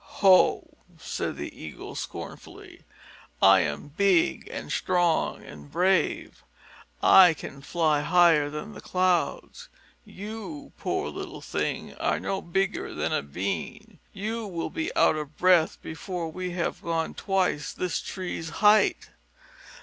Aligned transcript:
"Ho!" 0.17 0.77
said 0.97 1.35
the 1.37 1.55
Eagle 1.55 1.93
scornfully. 1.93 2.81
"I 3.39 3.59
am 3.59 3.89
big 3.89 4.47
and 4.51 4.71
strong 4.71 5.43
and 5.43 5.71
brave. 5.71 6.43
I 7.03 7.35
can 7.35 7.61
fly 7.61 8.01
higher 8.01 8.49
than 8.49 8.73
the 8.73 8.81
clouds. 8.81 9.69
You, 10.03 10.71
poor 10.75 11.07
little 11.09 11.41
thing, 11.41 11.93
are 11.97 12.19
no 12.19 12.41
bigger 12.41 12.95
than 12.95 13.13
a 13.13 13.21
bean. 13.21 13.99
You 14.11 14.47
will 14.47 14.71
be 14.71 14.89
out 14.95 15.17
of 15.17 15.37
breath 15.37 15.79
before 15.83 16.31
we 16.31 16.49
have 16.53 16.81
gone 16.81 17.13
twice 17.13 17.71
this 17.71 18.01
tree's 18.01 18.49
height." 18.49 19.11